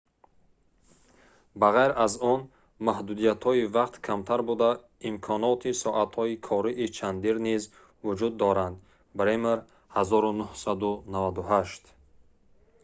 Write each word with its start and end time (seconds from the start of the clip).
ба 1.63 1.67
ғайр 1.75 1.91
аз 2.05 2.13
он 2.31 2.39
маҳдудиятҳои 2.87 3.69
вақт 3.77 3.95
камтар 4.07 4.39
буда 4.49 4.69
имконоти 5.09 5.71
соатҳои 5.83 6.35
кории 6.49 6.93
чандир 6.97 7.35
низ 7.47 7.63
вуҷуд 8.05 8.33
доранд. 8.43 8.77
бремер 9.19 9.57
1998 9.93 11.83